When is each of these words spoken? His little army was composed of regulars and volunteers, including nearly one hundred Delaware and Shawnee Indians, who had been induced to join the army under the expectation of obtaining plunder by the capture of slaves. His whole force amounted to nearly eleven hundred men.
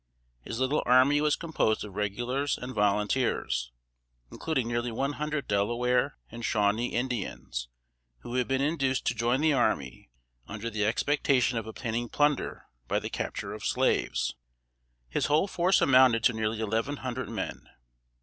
His 0.41 0.59
little 0.59 0.81
army 0.87 1.21
was 1.21 1.35
composed 1.35 1.83
of 1.83 1.93
regulars 1.93 2.57
and 2.57 2.73
volunteers, 2.73 3.71
including 4.31 4.67
nearly 4.67 4.91
one 4.91 5.13
hundred 5.13 5.47
Delaware 5.47 6.17
and 6.31 6.43
Shawnee 6.43 6.95
Indians, 6.95 7.69
who 8.21 8.33
had 8.33 8.47
been 8.47 8.63
induced 8.63 9.05
to 9.05 9.13
join 9.13 9.41
the 9.41 9.53
army 9.53 10.09
under 10.47 10.71
the 10.71 10.85
expectation 10.85 11.55
of 11.59 11.67
obtaining 11.67 12.09
plunder 12.09 12.65
by 12.87 12.97
the 12.97 13.11
capture 13.11 13.53
of 13.53 13.63
slaves. 13.63 14.33
His 15.07 15.27
whole 15.27 15.47
force 15.47 15.81
amounted 15.81 16.23
to 16.23 16.33
nearly 16.33 16.61
eleven 16.61 16.97
hundred 17.05 17.29
men. 17.29 17.69